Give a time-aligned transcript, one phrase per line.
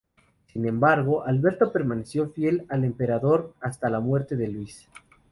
[0.51, 4.87] Sin embargo, Alberto permaneció fiel al emperador hasta la muerte de Luis.